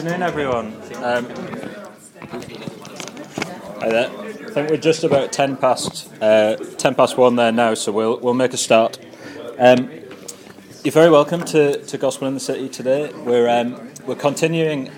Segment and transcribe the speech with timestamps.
[0.00, 0.66] afternoon, everyone.
[1.04, 1.26] Um,
[3.80, 4.08] hi there.
[4.08, 8.18] I think we're just about ten past uh, ten past one there now, so we'll
[8.18, 8.98] we'll make a start.
[9.58, 9.90] Um,
[10.84, 13.12] you're very welcome to, to Gospel in the City today.
[13.12, 14.90] We're um, we're continuing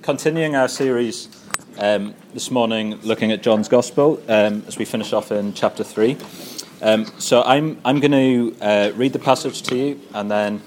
[0.00, 1.28] continuing our series
[1.76, 6.16] um, this morning, looking at John's Gospel um, as we finish off in chapter three.
[6.80, 10.62] Um, so I'm I'm going to uh, read the passage to you, and then.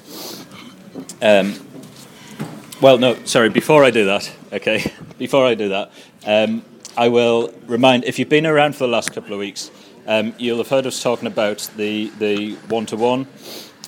[2.85, 3.49] Well, no, sorry.
[3.49, 4.93] Before I do that, okay.
[5.17, 5.91] Before I do that,
[6.23, 6.63] um,
[6.95, 8.03] I will remind.
[8.03, 9.71] If you've been around for the last couple of weeks,
[10.05, 13.25] um, you'll have heard us talking about the the one to one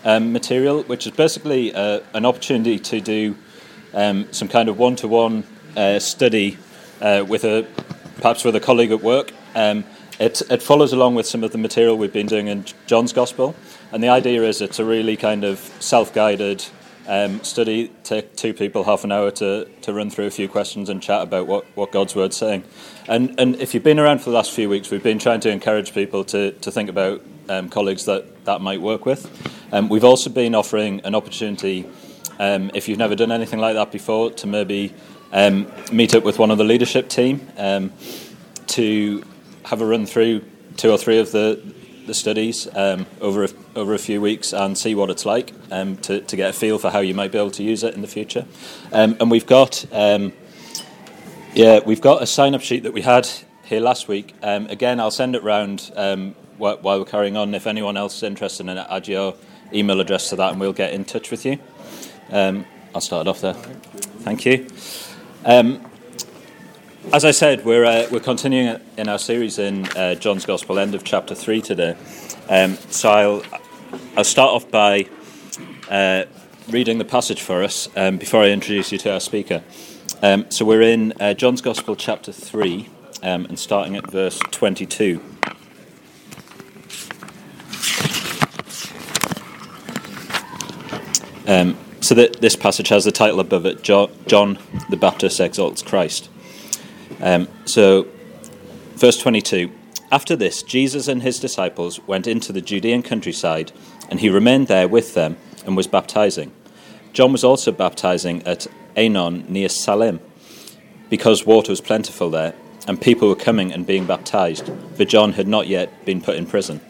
[0.04, 3.36] material, which is basically uh, an opportunity to do
[3.94, 5.44] um, some kind of one to one
[6.00, 6.58] study
[7.00, 7.68] uh, with a
[8.16, 9.32] perhaps with a colleague at work.
[9.54, 9.84] Um,
[10.20, 13.56] it, it follows along with some of the material we've been doing in John's Gospel,
[13.92, 16.66] and the idea is it's a really kind of self guided
[17.08, 20.90] um, study, take two people half an hour to, to run through a few questions
[20.90, 22.64] and chat about what, what God's Word's saying.
[23.08, 25.50] And, and if you've been around for the last few weeks, we've been trying to
[25.50, 29.26] encourage people to, to think about um, colleagues that that might work with.
[29.72, 31.90] Um, we've also been offering an opportunity,
[32.40, 34.94] um, if you've never done anything like that before, to maybe
[35.32, 37.94] um, meet up with one of the leadership team um,
[38.68, 39.24] to
[39.64, 40.44] have a run through
[40.76, 41.62] two or three of the
[42.08, 45.98] the studies um, over a, over a few weeks and see what it's like um,
[45.98, 48.02] to, to get a feel for how you might be able to use it in
[48.02, 48.46] the future.
[48.92, 50.34] Um, and we've got um,
[51.54, 53.30] yeah we've got a sign up sheet that we had
[53.64, 54.34] here last week.
[54.42, 57.54] Um, again, I'll send it round um, while, while, we're carrying on.
[57.54, 59.36] If anyone else is interested in it, add your
[59.74, 61.60] email address to that, and we'll get in touch with you.
[62.32, 63.54] I'll start it off there.
[63.54, 64.68] Thank you.
[67.14, 70.94] As I said, we're, uh, we're continuing in our series in uh, John's Gospel, end
[70.94, 71.96] of chapter 3 today.
[72.50, 73.44] Um, so I'll,
[74.18, 75.08] I'll start off by
[75.90, 76.26] uh,
[76.70, 79.64] reading the passage for us um, before I introduce you to our speaker.
[80.22, 82.90] Um, so we're in uh, John's Gospel, chapter 3,
[83.24, 85.24] um, and starting at verse 22.
[91.48, 96.30] Um, so that this passage has the title above it John the Baptist exalts Christ.
[97.22, 98.08] Um, so,
[98.96, 99.72] verse 22
[100.12, 103.72] After this, Jesus and his disciples went into the Judean countryside,
[104.10, 106.52] and he remained there with them and was baptizing.
[107.14, 110.20] John was also baptizing at Aenon near Salim,
[111.10, 112.54] because water was plentiful there,
[112.88, 116.46] and people were coming and being baptized, for John had not yet been put in
[116.46, 116.82] prison.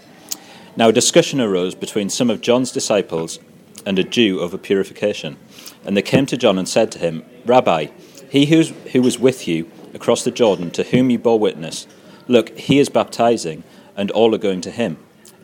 [0.75, 3.39] Now a discussion arose between some of John's disciples
[3.85, 5.37] and a Jew over purification.
[5.85, 7.87] And they came to John and said to him, Rabbi,
[8.29, 11.87] he who was with you across the Jordan, to whom you bore witness,
[12.27, 13.63] Look, he is baptizing,
[13.95, 14.97] and all are going to him.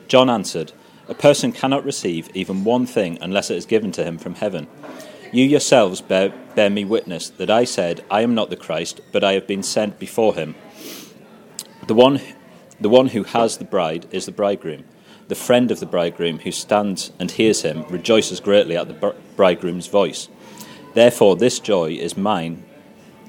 [0.07, 0.73] John answered,
[1.07, 4.67] A person cannot receive even one thing unless it is given to him from heaven.
[5.31, 9.23] You yourselves bear, bear me witness that I said, I am not the Christ, but
[9.23, 10.55] I have been sent before him.
[11.87, 12.21] The one,
[12.79, 14.83] the one who has the bride is the bridegroom.
[15.29, 19.87] The friend of the bridegroom who stands and hears him rejoices greatly at the bridegroom's
[19.87, 20.27] voice.
[20.93, 22.65] Therefore, this joy is mine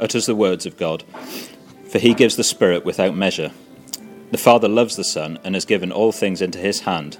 [0.00, 1.04] utters the words of God,
[1.90, 3.52] for he gives the Spirit without measure.
[4.30, 7.18] The Father loves the Son and has given all things into his hand.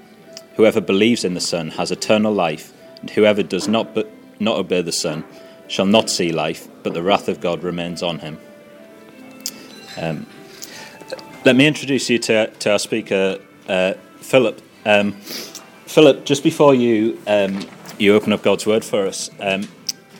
[0.55, 4.81] Whoever believes in the Son has eternal life, and whoever does not, but not obey
[4.81, 5.23] the Son
[5.67, 8.39] shall not see life, but the wrath of God remains on him.
[9.97, 10.25] Um,
[11.45, 14.61] let me introduce you to, to our speaker, uh, Philip.
[14.85, 15.13] Um,
[15.85, 17.65] Philip, just before you um,
[17.97, 19.67] you open up God's word for us, um,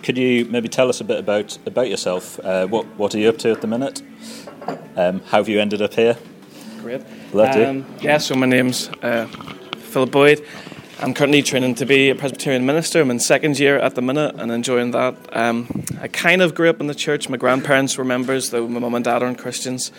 [0.03, 2.39] could you maybe tell us a bit about about yourself?
[2.39, 4.01] Uh, what what are you up to at the minute?
[4.95, 6.17] Um, how have you ended up here?
[6.81, 7.01] Great.
[7.33, 9.27] Um, yeah, so my name's uh,
[9.77, 10.45] Philip Boyd.
[10.99, 13.01] I'm currently training to be a Presbyterian minister.
[13.01, 15.15] I'm in second year at the minute and enjoying that.
[15.35, 17.29] Um, I kind of grew up in the church.
[17.29, 19.91] My grandparents were members, though my mum and dad aren't Christians.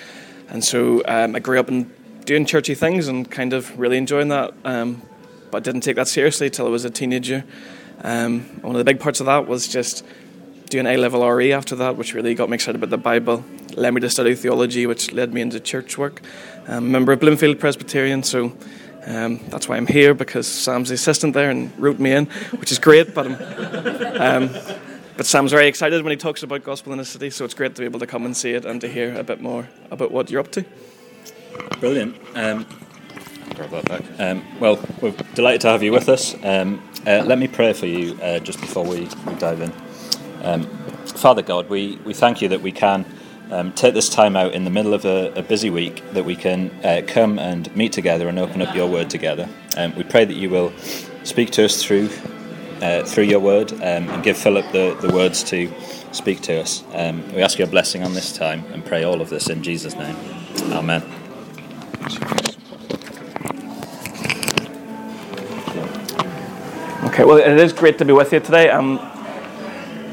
[0.49, 1.93] And so um, I grew up in
[2.25, 4.55] doing churchy things and kind of really enjoying that.
[4.65, 5.03] Um,
[5.51, 7.45] but didn't take that seriously till I was a teenager.
[8.03, 10.05] Um, one of the big parts of that was just
[10.71, 13.95] doing A level RE after that, which really got me excited about the Bible, led
[13.95, 16.21] me to study theology, which led me into church work.
[16.67, 18.57] I'm a member of Bloomfield Presbyterian, so
[19.07, 22.27] um, that's why I'm here because Sam's the assistant there and wrote me in,
[22.59, 23.15] which is great.
[23.15, 23.27] But
[24.21, 24.51] um,
[25.17, 27.75] but Sam's very excited when he talks about gospel in the city, so it's great
[27.75, 30.13] to be able to come and see it and to hear a bit more about
[30.13, 30.65] what you're up to.
[31.81, 32.17] Brilliant.
[32.35, 32.67] Um,
[34.19, 36.35] Um, well, we're delighted to have you with us.
[36.45, 39.73] Um, uh, let me pray for you uh, just before we, we dive in.
[40.43, 40.65] Um,
[41.17, 43.05] Father God, we, we thank you that we can
[43.51, 46.37] um, take this time out in the middle of a, a busy week, that we
[46.37, 49.49] can uh, come and meet together and open up your word together.
[49.77, 50.73] Um, we pray that you will
[51.25, 52.11] speak to us through
[52.83, 55.73] uh, through your word um, and give Philip the, the words to
[56.13, 56.85] speak to us.
[56.93, 59.95] Um, we ask your blessing on this time and pray all of this in Jesus'
[59.95, 60.17] name.
[60.73, 61.03] Amen.
[67.19, 68.71] Okay, well, it is great to be with you today.
[68.71, 69.01] Um,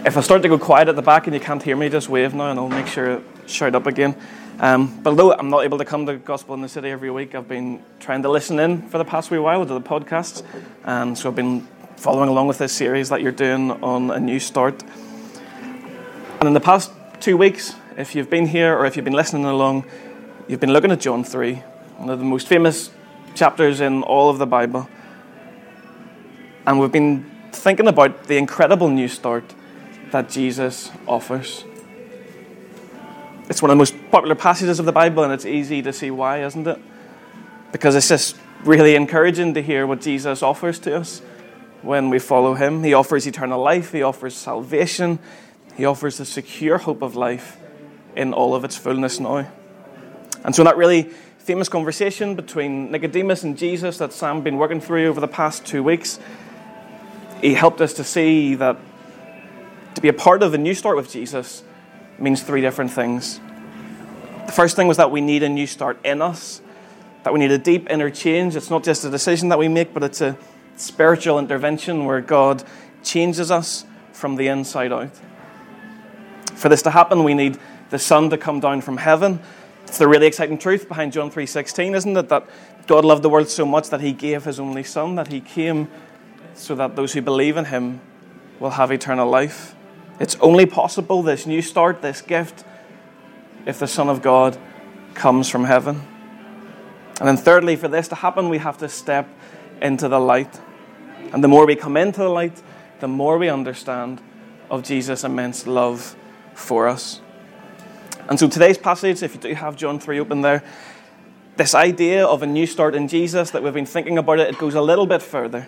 [0.08, 2.10] if I start to go quiet at the back and you can't hear me, just
[2.10, 4.20] wave now and I'll make sure to shout up again.
[4.60, 7.36] Um, but although I'm not able to come to Gospel in the City every week,
[7.36, 10.42] I've been trying to listen in for the past wee while to the podcasts.
[10.84, 14.40] Um, so I've been following along with this series that you're doing on A New
[14.40, 14.84] Start.
[16.40, 19.46] And in the past two weeks, if you've been here or if you've been listening
[19.46, 19.86] along,
[20.48, 21.54] you've been looking at John 3,
[21.98, 22.90] one of the most famous
[23.36, 24.90] chapters in all of the Bible.
[26.68, 29.54] And we've been thinking about the incredible new start
[30.12, 31.64] that Jesus offers.
[33.50, 36.10] It's one of the most popular passages of the Bible, and it's easy to see
[36.10, 36.80] why, isn't it?
[37.72, 41.20] Because it's just really encouraging to hear what Jesus offers to us
[41.84, 42.84] when we follow him.
[42.84, 45.20] He offers eternal life, he offers salvation,
[45.78, 47.58] he offers the secure hope of life
[48.16, 49.48] in all of its fullness now.
[50.44, 51.04] And so, that really
[51.38, 55.64] famous conversation between Nicodemus and Jesus that Sam has been working through over the past
[55.64, 56.20] two weeks,
[57.46, 58.76] he helped us to see that
[59.94, 61.64] to be a part of a new start with Jesus
[62.18, 63.40] means three different things.
[64.48, 66.62] The first thing was that we need a new start in us,
[67.24, 68.56] that we need a deep inner change.
[68.56, 70.38] It's not just a decision that we make, but it's a
[70.76, 72.64] spiritual intervention where God
[73.04, 75.12] changes us from the inside out.
[76.56, 77.60] For this to happen, we need
[77.92, 79.40] the Son to come down from heaven.
[79.84, 82.30] It's the really exciting truth behind John 3:16, isn't it?
[82.30, 82.48] That
[82.88, 85.88] God loved the world so much that he gave his only son, that he came
[86.56, 88.02] so that those who believe in him
[88.60, 89.76] will have eternal life.
[90.20, 92.64] It's only possible this new start, this gift,
[93.66, 94.58] if the Son of God
[95.14, 96.02] comes from heaven.
[97.20, 99.28] And then thirdly, for this to happen, we have to step
[99.82, 100.60] into the light.
[101.34, 102.62] And the more we come into the light,
[103.00, 104.22] the more we understand
[104.70, 106.16] of Jesus' immense love
[106.54, 107.22] for us.
[108.30, 110.64] And so today's passage, if you do have John 3 open there,
[111.58, 114.58] this idea of a new start in Jesus that we've been thinking about it, it
[114.58, 115.68] goes a little bit further.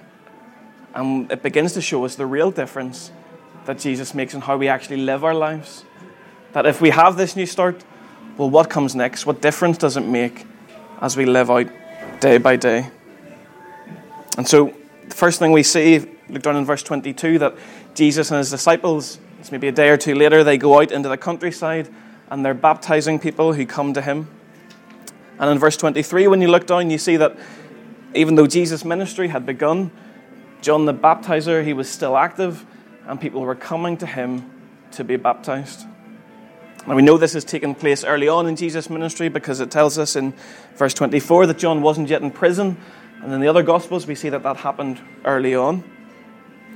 [0.98, 3.12] And it begins to show us the real difference
[3.66, 5.86] that Jesus makes in how we actually live our lives.
[6.54, 7.86] That if we have this new start,
[8.36, 9.28] well, what comes next?
[9.28, 10.48] What difference does it make
[11.00, 11.68] as we live out
[12.20, 12.90] day by day?
[14.40, 14.74] And so,
[15.08, 16.00] the first thing we see,
[16.30, 17.56] look down in verse 22, that
[17.94, 21.10] Jesus and his disciples, it's maybe a day or two later, they go out into
[21.10, 21.88] the countryside
[22.32, 24.28] and they're baptizing people who come to him.
[25.38, 27.38] And in verse 23, when you look down, you see that
[28.16, 29.92] even though Jesus' ministry had begun,
[30.62, 32.66] John the baptizer, he was still active,
[33.08, 34.50] and people were coming to him
[34.92, 35.86] to be baptized.
[36.86, 39.98] Now we know this has taken place early on in Jesus' ministry because it tells
[39.98, 40.34] us in
[40.76, 42.78] verse 24 that John wasn't yet in prison
[43.22, 45.84] and in the other Gospels, we see that that happened early on.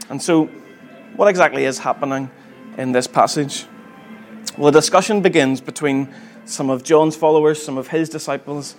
[0.09, 0.45] And so,
[1.15, 2.31] what exactly is happening
[2.77, 3.65] in this passage?
[4.57, 6.13] Well, a discussion begins between
[6.45, 8.75] some of John's followers, some of his disciples,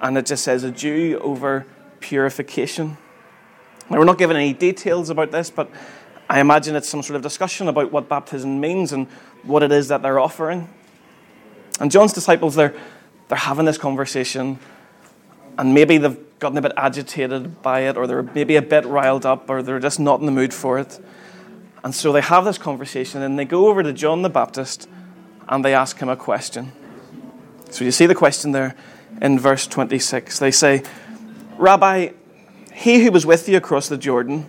[0.00, 1.66] and it just says a Jew over
[2.00, 2.98] purification.
[3.90, 5.70] Now, we're not given any details about this, but
[6.28, 9.08] I imagine it's some sort of discussion about what baptism means and
[9.42, 10.68] what it is that they're offering.
[11.80, 12.74] And John's disciples, they're,
[13.28, 14.58] they're having this conversation,
[15.58, 19.26] and maybe they've gotten a bit agitated by it, or they're maybe a bit riled
[19.26, 21.00] up, or they're just not in the mood for it.
[21.82, 24.88] And so they have this conversation, and they go over to John the Baptist
[25.50, 26.72] and they ask him a question.
[27.70, 28.76] So you see the question there
[29.20, 30.38] in verse 26.
[30.38, 30.84] They say,
[31.58, 32.10] Rabbi,
[32.80, 34.46] he who was with you across the Jordan,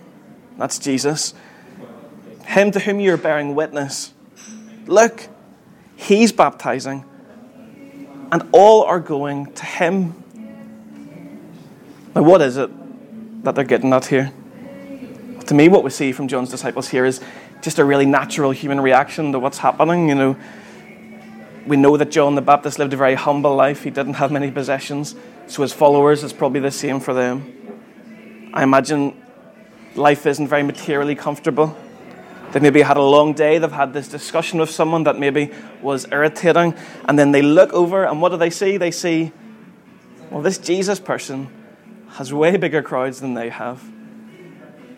[0.56, 1.34] that's Jesus,
[2.46, 4.14] him to whom you are bearing witness,
[4.86, 5.28] look,
[5.96, 7.04] he's baptizing,
[8.32, 10.24] and all are going to him.
[12.14, 12.70] Now, what is it
[13.44, 14.32] that they're getting at here?
[15.46, 17.20] To me, what we see from John's disciples here is
[17.60, 20.08] just a really natural human reaction to what's happening.
[20.08, 20.36] You know,
[21.66, 23.84] we know that John the Baptist lived a very humble life.
[23.84, 25.14] He didn't have many possessions,
[25.48, 27.58] so his followers is probably the same for them.
[28.54, 29.20] I imagine
[29.94, 31.76] life isn't very materially comfortable.
[32.52, 36.06] They maybe had a long day, they've had this discussion with someone that maybe was
[36.12, 36.74] irritating,
[37.06, 38.76] and then they look over, and what do they see?
[38.76, 39.32] They see,
[40.30, 41.48] well, this Jesus person
[42.10, 43.82] has way bigger crowds than they have.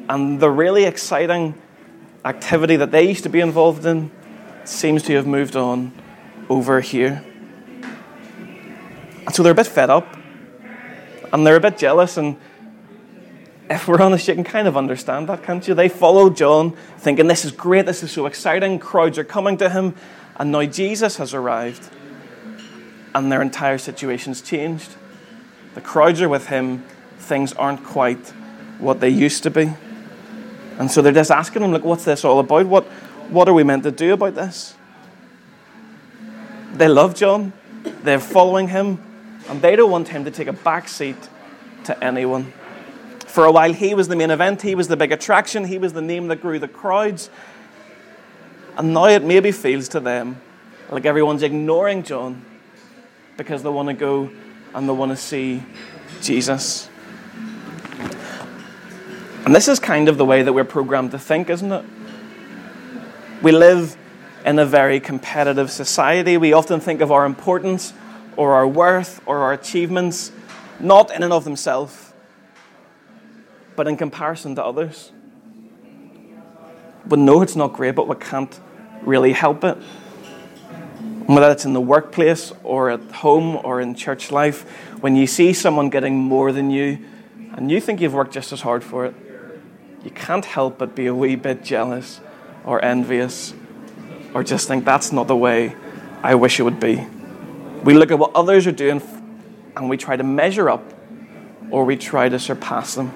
[0.08, 1.54] And the really exciting
[2.25, 4.11] activity that they used to be involved in
[4.64, 5.92] seems to have moved on
[6.49, 7.25] over here.
[9.26, 10.16] And so they're a bit fed up
[11.32, 12.16] and they're a bit jealous.
[12.16, 12.37] And
[13.71, 15.75] if we're honest, you can kind of understand that, can't you?
[15.75, 19.71] They follow John thinking, This is great, this is so exciting, crowds are coming to
[19.71, 19.94] him.
[20.37, 21.88] And now Jesus has arrived
[23.14, 24.97] and their entire situation's changed.
[25.75, 26.85] The crowds are with him,
[27.18, 28.30] things aren't quite
[28.78, 29.73] what they used to be.
[30.78, 32.66] And so they're just asking him, like, what's this all about?
[32.66, 32.85] What,
[33.30, 34.75] what are we meant to do about this?
[36.73, 37.52] They love John,
[38.02, 39.00] they're following him,
[39.49, 41.16] and they don't want him to take a back seat
[41.85, 42.52] to anyone.
[43.34, 45.92] For a while, he was the main event, he was the big attraction, he was
[45.92, 47.30] the name that grew the crowds.
[48.76, 50.40] And now it maybe feels to them
[50.88, 52.44] like everyone's ignoring John
[53.36, 54.30] because they want to go
[54.72, 55.64] and they want to see
[56.22, 56.88] Jesus.
[59.44, 61.84] And this is kind of the way that we're programmed to think, isn't it?
[63.42, 63.96] We live
[64.46, 66.36] in a very competitive society.
[66.36, 67.94] We often think of our importance
[68.36, 70.30] or our worth or our achievements
[70.78, 72.03] not in and of themselves,
[73.76, 75.12] but in comparison to others.
[77.08, 78.58] We know it's not great, but we can't
[79.02, 79.76] really help it.
[81.26, 84.62] Whether it's in the workplace or at home or in church life,
[85.00, 86.98] when you see someone getting more than you
[87.56, 89.14] and you think you've worked just as hard for it,
[90.02, 92.20] you can't help but be a wee bit jealous
[92.64, 93.54] or envious
[94.34, 95.74] or just think that's not the way
[96.22, 97.06] I wish it would be.
[97.84, 99.00] We look at what others are doing
[99.76, 100.82] and we try to measure up
[101.70, 103.12] or we try to surpass them.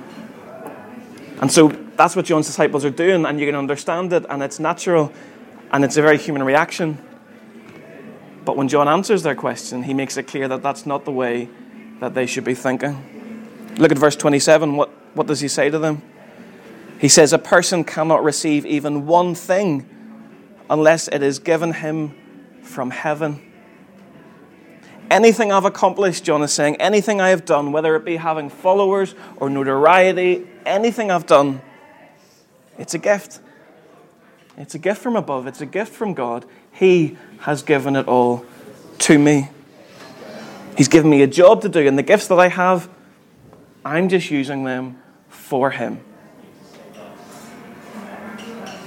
[1.40, 4.58] And so that's what John's disciples are doing, and you can understand it, and it's
[4.58, 5.12] natural,
[5.72, 6.98] and it's a very human reaction.
[8.44, 11.48] But when John answers their question, he makes it clear that that's not the way
[12.00, 13.74] that they should be thinking.
[13.76, 14.76] Look at verse 27.
[14.76, 16.02] What, what does he say to them?
[16.98, 19.88] He says, A person cannot receive even one thing
[20.70, 22.14] unless it is given him
[22.62, 23.40] from heaven.
[25.10, 29.14] Anything I've accomplished, John is saying, anything I have done, whether it be having followers
[29.36, 31.62] or notoriety, anything I've done,
[32.78, 33.40] it's a gift.
[34.56, 36.44] It's a gift from above, it's a gift from God.
[36.72, 38.44] He has given it all
[38.98, 39.48] to me.
[40.76, 42.88] He's given me a job to do, and the gifts that I have,
[43.84, 46.00] I'm just using them for Him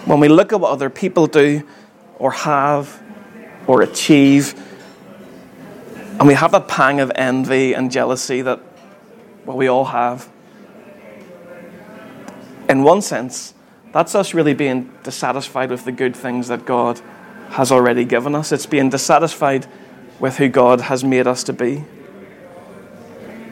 [0.05, 1.63] when we look at what other people do
[2.17, 3.01] or have
[3.67, 4.55] or achieve,
[6.21, 8.59] and we have that pang of envy and jealousy that,
[9.43, 10.29] well, we all have.
[12.69, 13.55] In one sense,
[13.91, 17.01] that's us really being dissatisfied with the good things that God
[17.49, 18.51] has already given us.
[18.51, 19.65] It's being dissatisfied
[20.19, 21.85] with who God has made us to be.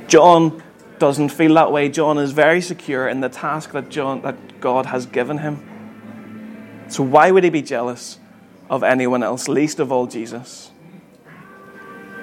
[0.07, 0.61] John
[0.99, 1.89] doesn't feel that way.
[1.89, 6.85] John is very secure in the task that, John, that God has given him.
[6.88, 8.19] So, why would he be jealous
[8.69, 10.69] of anyone else, least of all Jesus?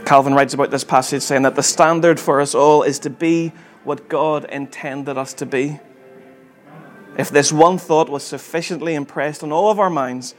[0.07, 3.53] Calvin writes about this passage saying that the standard for us all is to be
[3.83, 5.81] what God intended us to be.
[7.19, 10.37] If this one thought was sufficiently impressed on all of our minds,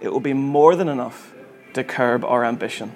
[0.00, 1.32] it will be more than enough
[1.74, 2.90] to curb our ambition.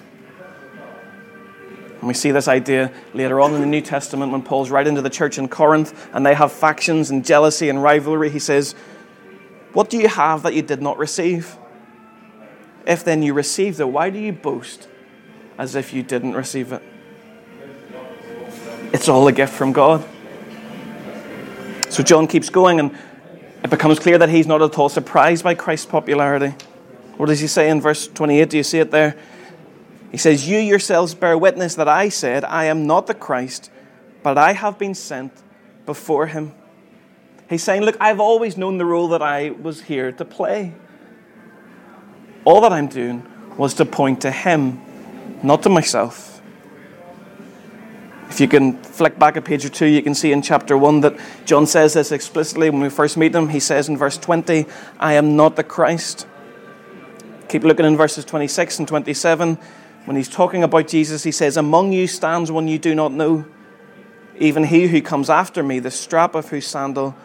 [1.99, 5.01] And we see this idea later on in the New Testament when Paul's writing to
[5.01, 8.29] the church in Corinth and they have factions and jealousy and rivalry.
[8.29, 8.75] He says,
[9.71, 11.55] what do you have that you did not receive?
[12.85, 14.89] If then you received it, why do you boast
[15.57, 16.81] as if you didn't receive it?
[18.93, 20.03] It's all a gift from God.
[21.89, 22.97] So John keeps going, and
[23.63, 26.55] it becomes clear that he's not at all surprised by Christ's popularity.
[27.17, 28.49] What does he say in verse 28?
[28.49, 29.15] Do you see it there?
[30.11, 33.71] He says, You yourselves bear witness that I said, I am not the Christ,
[34.21, 35.31] but I have been sent
[35.85, 36.53] before him.
[37.49, 40.73] He's saying, Look, I've always known the role that I was here to play.
[42.45, 43.25] All that I'm doing
[43.57, 44.81] was to point to Him,
[45.43, 46.41] not to myself.
[48.29, 51.01] If you can flick back a page or two, you can see in chapter 1
[51.01, 53.49] that John says this explicitly when we first meet him.
[53.49, 54.65] He says in verse 20,
[54.99, 56.25] I am not the Christ.
[57.47, 59.59] Keep looking in verses 26 and 27.
[60.05, 63.45] When he's talking about Jesus, he says, Among you stands one you do not know,
[64.39, 67.15] even he who comes after me, the strap of whose sandal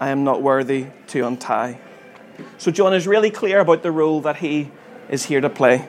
[0.00, 1.78] I am not worthy to untie.
[2.58, 4.72] So John is really clear about the role that he
[5.08, 5.88] is here to play.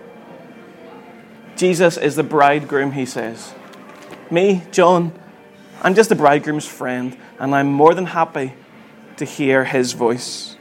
[1.57, 3.53] Jesus is the bridegroom, he says.
[4.29, 5.11] Me, John,
[5.81, 8.53] I'm just the bridegroom's friend, and I'm more than happy
[9.17, 10.55] to hear his voice.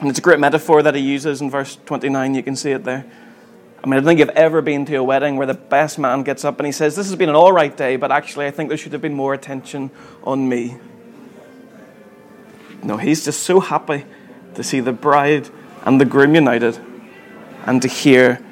[0.00, 2.34] And it's a great metaphor that he uses in verse 29.
[2.34, 3.04] You can see it there.
[3.82, 6.24] I mean, I don't think you've ever been to a wedding where the best man
[6.24, 8.50] gets up and he says, This has been an all right day, but actually, I
[8.50, 9.90] think there should have been more attention
[10.24, 10.76] on me.
[12.82, 14.04] No, he's just so happy
[14.54, 15.48] to see the bride
[15.84, 16.78] and the groom united,
[17.64, 18.44] and to hear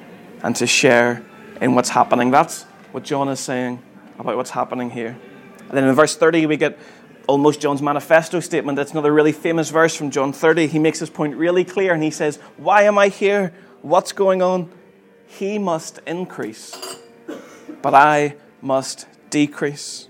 [0.46, 1.24] and to share
[1.60, 2.30] in what's happening.
[2.30, 2.62] That's
[2.92, 3.82] what John is saying
[4.16, 5.18] about what's happening here.
[5.58, 6.78] And then in verse 30, we get
[7.26, 8.76] almost John's manifesto statement.
[8.76, 10.68] That's another really famous verse from John 30.
[10.68, 13.52] He makes his point really clear and he says, Why am I here?
[13.82, 14.70] What's going on?
[15.26, 16.96] He must increase,
[17.82, 20.06] but I must decrease.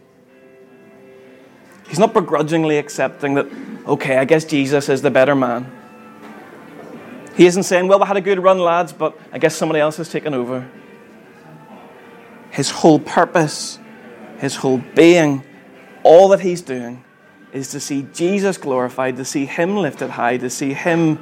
[1.89, 3.47] He's not begrudgingly accepting that,
[3.87, 5.73] okay, I guess Jesus is the better man.
[7.37, 9.99] He isn't saying, well, we had a good run, lads, but I guess somebody else
[9.99, 10.67] has taken over.
[12.51, 13.79] His whole purpose,
[14.39, 15.45] his whole being,
[16.03, 17.05] all that he's doing
[17.53, 21.19] is to see Jesus glorified, to see him lifted high, to see him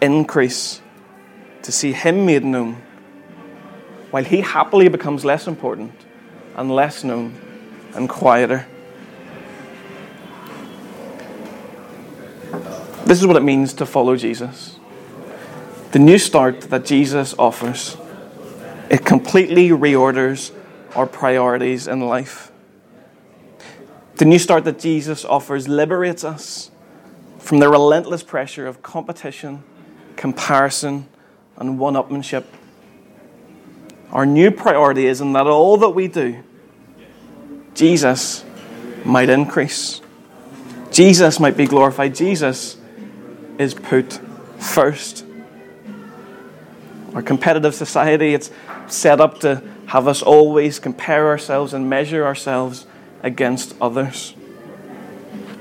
[0.00, 0.80] increase,
[1.62, 2.80] to see him made known,
[4.10, 5.92] while he happily becomes less important
[6.56, 7.38] and less known
[7.94, 8.66] and quieter.
[13.04, 14.79] This is what it means to follow Jesus.
[15.92, 17.96] The new start that Jesus offers,
[18.88, 20.52] it completely reorders
[20.94, 22.52] our priorities in life.
[24.16, 26.70] The new start that Jesus offers liberates us
[27.38, 29.64] from the relentless pressure of competition,
[30.14, 31.08] comparison,
[31.56, 32.44] and one upmanship.
[34.12, 36.42] Our new priority is in that all that we do,
[37.74, 38.44] Jesus
[39.04, 40.00] might increase.
[40.92, 42.14] Jesus might be glorified.
[42.14, 42.76] Jesus
[43.58, 44.20] is put
[44.58, 45.24] first.
[47.14, 48.50] Our competitive society, it's
[48.86, 52.86] set up to have us always compare ourselves and measure ourselves
[53.22, 54.34] against others.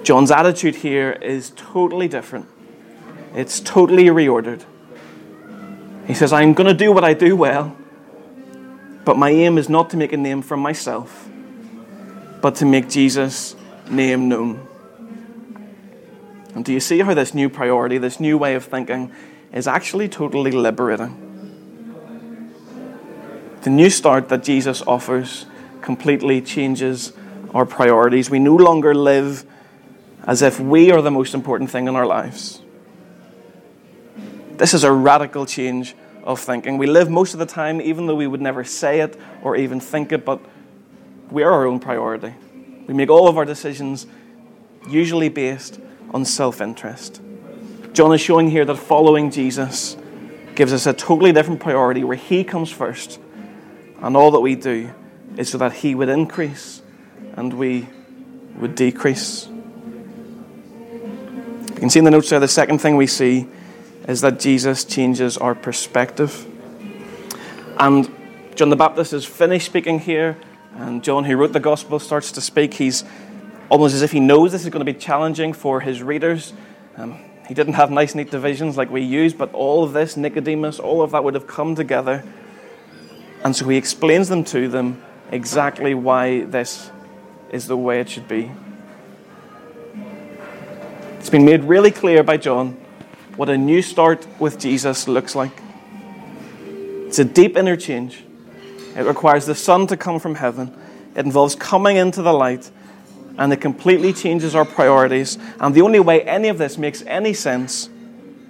[0.04, 2.48] John's attitude here is totally different.
[3.34, 4.64] It's totally reordered.
[6.08, 7.76] He says, I'm going to do what I do well,
[9.06, 11.30] but my aim is not to make a name for myself,
[12.42, 13.56] but to make Jesus'
[13.90, 14.68] name known.
[16.56, 19.12] And do you see how this new priority, this new way of thinking,
[19.54, 21.29] is actually totally liberating?
[23.70, 25.46] The new start that Jesus offers
[25.84, 27.14] completely changes
[27.54, 28.28] our priorities.
[28.28, 29.46] We no longer live
[30.24, 32.64] as if we are the most important thing in our lives.
[34.54, 36.80] This is a radical change of thinking.
[36.80, 39.80] We live most of the time, even though we would never say it or even
[39.80, 40.42] think it, but
[41.30, 42.34] we are our own priority.
[42.88, 44.08] We make all of our decisions
[44.90, 45.80] usually based
[46.10, 47.22] on self interest.
[47.94, 49.96] John is showing here that following Jesus
[50.56, 53.20] gives us a totally different priority where He comes first
[54.02, 54.92] and all that we do
[55.38, 56.82] is so that He would increase
[57.36, 57.88] and we
[58.58, 59.48] would decrease.
[61.68, 63.48] You can see in the notes there, the second thing we see
[64.08, 66.46] is that Jesus changes our perspective.
[67.78, 68.14] And
[68.56, 70.38] John the Baptist is finished speaking here,
[70.76, 72.74] and John, who wrote the gospel, starts to speak.
[72.74, 73.06] He's
[73.70, 76.52] almost as if he knows this is going to be challenging for his readers.
[76.98, 80.80] Um, he didn't have nice, neat divisions like we use, but all of this, Nicodemus,
[80.80, 82.24] all of that would have come together
[83.44, 86.92] and so he explains them to them exactly why this
[87.52, 88.52] is the way it should be.
[91.18, 92.78] It's been made really clear by John
[93.36, 95.62] what a new start with Jesus looks like.
[97.08, 98.24] It's a deep interchange.
[98.96, 100.76] It requires the Son to come from heaven.
[101.16, 102.70] It involves coming into the light,
[103.38, 105.38] and it completely changes our priorities.
[105.60, 107.90] And the only way any of this makes any sense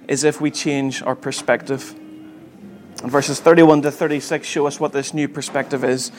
[0.08, 1.94] is if we change our perspective.
[3.02, 6.12] And verses 31 to 36 show us what this new perspective is.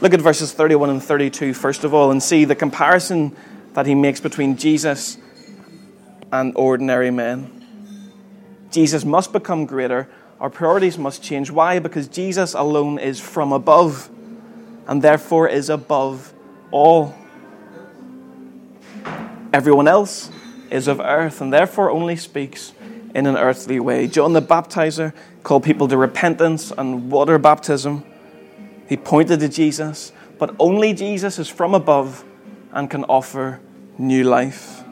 [0.00, 3.36] Look at verses 31 and 32 first of all and see the comparison
[3.74, 5.18] that he makes between Jesus
[6.32, 7.64] and ordinary men.
[8.70, 10.08] Jesus must become greater.
[10.40, 11.50] Our priorities must change.
[11.50, 11.78] Why?
[11.78, 14.10] Because Jesus alone is from above
[14.86, 16.32] and therefore is above
[16.70, 17.14] all.
[19.52, 20.30] Everyone else
[20.70, 22.72] is of earth and therefore only speaks
[23.14, 24.06] in an earthly way.
[24.06, 28.04] John the Baptizer called people to repentance and water baptism.
[28.88, 32.24] He pointed to Jesus, but only Jesus is from above
[32.72, 33.60] and can offer
[33.98, 34.82] new life.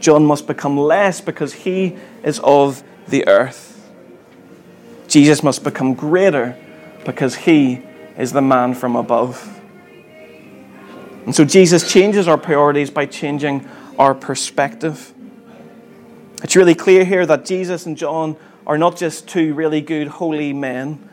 [0.00, 3.90] John must become less because he is of the earth.
[5.08, 6.56] Jesus must become greater
[7.04, 7.82] because he
[8.18, 9.50] is the man from above.
[11.24, 13.66] And so Jesus changes our priorities by changing
[13.98, 15.13] our perspective.
[16.44, 20.52] It's really clear here that Jesus and John are not just two really good, holy
[20.52, 21.08] men,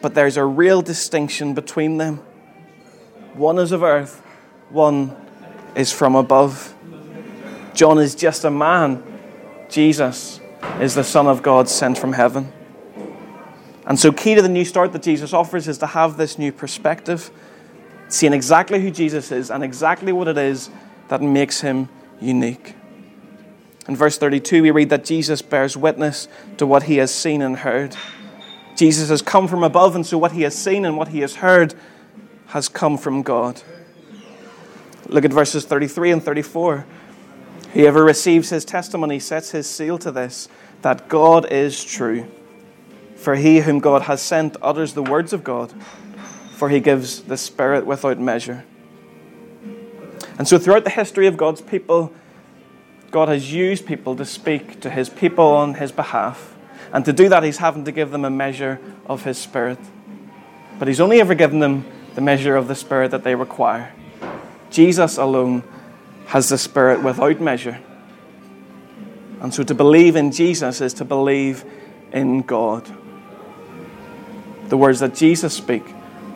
[0.00, 2.16] but there's a real distinction between them.
[3.34, 4.22] One is of earth,
[4.70, 5.14] one
[5.74, 6.74] is from above.
[7.74, 9.02] John is just a man,
[9.68, 10.40] Jesus
[10.80, 12.50] is the Son of God sent from heaven.
[13.84, 16.52] And so, key to the new start that Jesus offers is to have this new
[16.52, 17.30] perspective,
[18.08, 20.70] seeing exactly who Jesus is and exactly what it is
[21.08, 22.76] that makes him unique.
[23.90, 27.56] In verse 32, we read that Jesus bears witness to what he has seen and
[27.56, 27.96] heard.
[28.76, 31.34] Jesus has come from above, and so what he has seen and what he has
[31.34, 31.74] heard
[32.46, 33.60] has come from God.
[35.08, 36.86] Look at verses 33 and 34.
[37.72, 40.48] Whoever receives his testimony sets his seal to this
[40.82, 42.28] that God is true.
[43.16, 45.74] For he whom God has sent utters the words of God,
[46.52, 48.64] for he gives the Spirit without measure.
[50.38, 52.14] And so, throughout the history of God's people,
[53.10, 56.56] God has used people to speak to his people on his behalf.
[56.92, 59.78] And to do that, he's having to give them a measure of his Spirit.
[60.78, 63.92] But he's only ever given them the measure of the Spirit that they require.
[64.70, 65.62] Jesus alone
[66.26, 67.80] has the Spirit without measure.
[69.40, 71.64] And so to believe in Jesus is to believe
[72.12, 72.88] in God.
[74.68, 75.84] The words that Jesus speak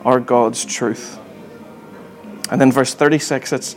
[0.03, 1.17] are God's truth.
[2.49, 3.75] And then verse 36, it's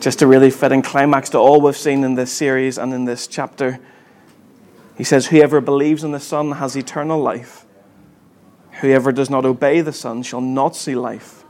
[0.00, 3.26] just a really fitting climax to all we've seen in this series and in this
[3.26, 3.78] chapter.
[4.96, 7.64] He says, Whoever believes in the Son has eternal life.
[8.80, 11.44] Whoever does not obey the Son shall not see life,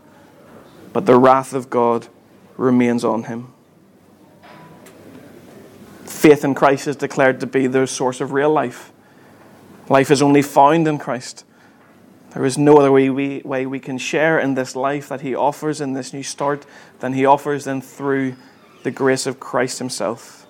[0.92, 2.08] but the wrath of God
[2.56, 3.52] remains on him.
[6.04, 8.92] Faith in Christ is declared to be the source of real life.
[9.88, 11.44] Life is only found in Christ.
[12.35, 15.35] There is no other way we, way we can share in this life that He
[15.35, 16.64] offers in this new start
[17.01, 18.37] than He offers then through
[18.85, 20.47] the grace of Christ Himself.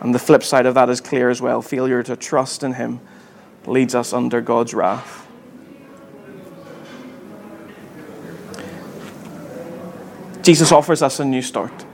[0.00, 1.60] And the flip side of that is clear as well.
[1.60, 3.00] Failure to trust in Him
[3.66, 5.26] leads us under God's wrath.
[10.42, 11.84] Jesus offers us a new start.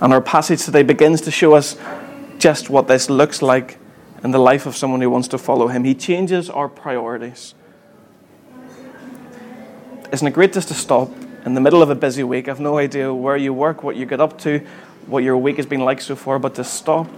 [0.00, 1.76] And our passage today begins to show us
[2.38, 3.78] just what this looks like
[4.24, 5.84] in the life of someone who wants to follow him.
[5.84, 7.54] He changes our priorities.
[10.10, 11.10] Isn't it great just to stop
[11.44, 12.48] in the middle of a busy week?
[12.48, 14.66] I've no idea where you work, what you get up to,
[15.06, 17.08] what your week has been like so far, but to stop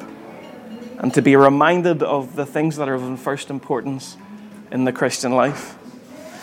[0.98, 4.16] and to be reminded of the things that are of first importance
[4.72, 5.76] in the Christian life.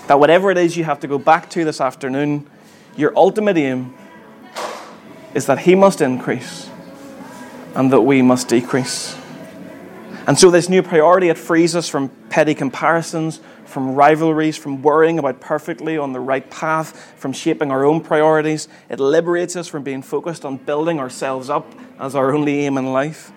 [0.08, 2.50] That whatever it is you have to go back to this afternoon,
[2.96, 3.94] your ultimate aim
[5.34, 6.70] is that He must increase
[7.76, 9.18] and that we must decrease.
[10.26, 15.20] And so, this new priority, it frees us from petty comparisons, from rivalries, from worrying
[15.20, 18.70] about perfectly on the right path, from shaping our own priorities.
[18.90, 22.94] It liberates us from being focused on building ourselves up as our only aim in
[22.94, 23.34] life.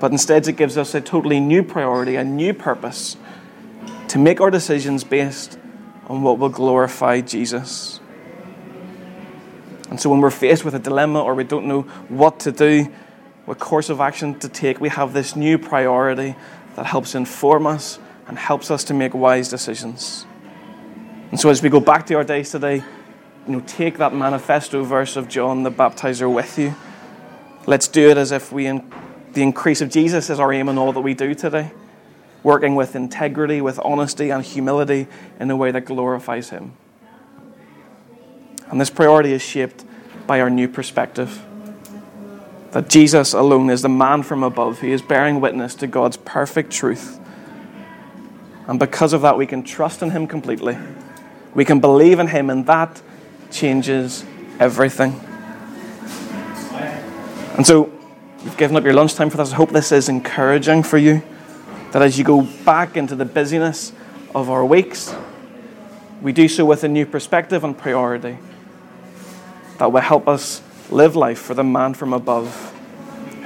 [0.00, 3.16] But instead, it gives us a totally new priority, a new purpose
[4.08, 5.58] to make our decisions based
[6.06, 8.00] on what will glorify Jesus.
[9.90, 12.92] And so when we're faced with a dilemma or we don't know what to do,
[13.44, 16.34] what course of action to take, we have this new priority
[16.76, 20.26] that helps inform us and helps us to make wise decisions.
[21.30, 22.76] And so as we go back to our days today,
[23.46, 26.74] you know, take that manifesto verse of John the Baptizer with you.
[27.66, 28.90] Let's do it as if we in,
[29.32, 31.72] the increase of Jesus is our aim in all that we do today,
[32.42, 35.06] working with integrity, with honesty and humility
[35.38, 36.72] in a way that glorifies Him.
[38.70, 39.84] And this priority is shaped
[40.26, 41.44] by our new perspective
[42.74, 46.72] that Jesus alone is the man from above who is bearing witness to God's perfect
[46.72, 47.20] truth.
[48.66, 50.76] And because of that, we can trust in Him completely.
[51.54, 53.00] We can believe in Him, and that
[53.52, 54.24] changes
[54.58, 55.20] everything.
[57.56, 57.92] And so,
[58.42, 59.52] you've given up your lunchtime for this.
[59.52, 61.22] I hope this is encouraging for you.
[61.92, 63.92] That as you go back into the busyness
[64.34, 65.14] of our weeks,
[66.20, 68.36] we do so with a new perspective and priority
[69.78, 72.72] that will help us live life for the man from above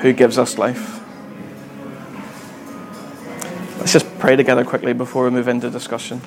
[0.01, 1.01] who gives us life.
[3.79, 6.21] Let's just pray together quickly before we move into discussion.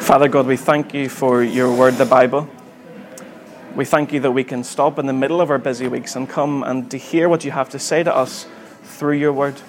[0.00, 2.48] Father God, we thank you for your word, the Bible.
[3.76, 6.28] We thank you that we can stop in the middle of our busy weeks and
[6.28, 8.46] come and to hear what you have to say to us
[8.82, 9.60] through your word.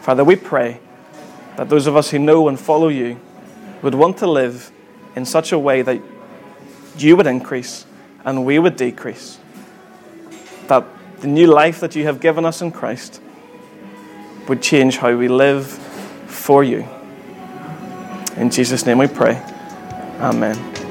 [0.00, 0.78] Father, we pray
[1.56, 3.18] that those of us who know and follow you
[3.82, 4.70] would want to live
[5.16, 6.00] in such a way that
[6.98, 7.86] you would increase
[8.24, 9.38] and we would decrease.
[10.68, 10.86] That
[11.20, 13.20] the new life that you have given us in Christ
[14.48, 15.66] would change how we live
[16.26, 16.86] for you.
[18.36, 19.40] In Jesus' name we pray.
[20.20, 20.81] Amen.